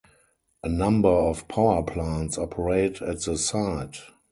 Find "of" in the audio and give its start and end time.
1.09-1.47